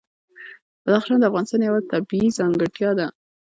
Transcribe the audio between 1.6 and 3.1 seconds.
یوه طبیعي ځانګړتیا ده.